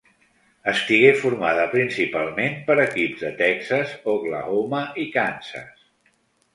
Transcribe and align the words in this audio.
Estigué 0.71 1.11
formada 1.25 1.67
principalment 1.75 2.57
per 2.71 2.79
equips 2.87 3.23
de 3.29 3.33
Texas, 3.45 3.95
Oklahoma 4.19 4.85
i 5.07 5.11
Kansas. 5.19 5.91